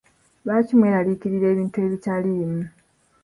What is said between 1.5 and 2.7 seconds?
ebintu ebitaliimu.